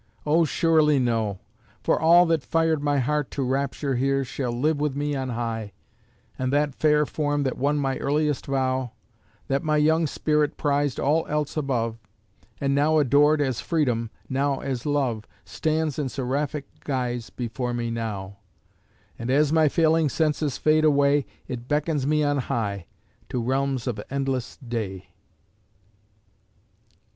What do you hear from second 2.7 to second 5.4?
my heart To rapture here shall live with me on